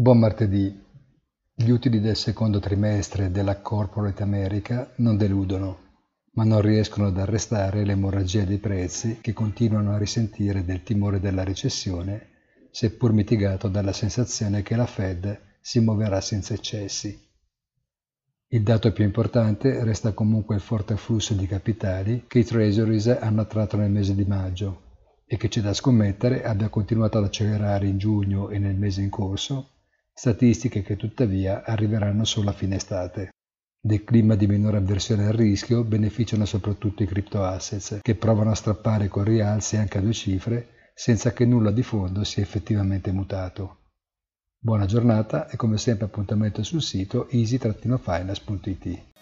[0.00, 0.80] Buon martedì.
[1.52, 5.78] Gli utili del secondo trimestre della Corporate America non deludono,
[6.34, 11.42] ma non riescono ad arrestare l'emorragia dei prezzi che continuano a risentire del timore della
[11.42, 12.28] recessione,
[12.70, 17.20] seppur mitigato dalla sensazione che la Fed si muoverà senza eccessi.
[18.50, 23.40] Il dato più importante resta comunque il forte afflusso di capitali che i treasuries hanno
[23.40, 24.82] attratto nel mese di maggio
[25.26, 29.10] e che c'è da scommettere abbia continuato ad accelerare in giugno e nel mese in
[29.10, 29.72] corso,
[30.18, 33.30] statistiche che tuttavia arriveranno solo a fine estate.
[33.80, 38.56] Del clima di minore avversione al rischio beneficiano soprattutto i crypto assets, che provano a
[38.56, 43.90] strappare con rialzi anche a due cifre senza che nulla di fondo sia effettivamente mutato.
[44.60, 49.17] Buona giornata e come sempre appuntamento sul sito easy-finance.it.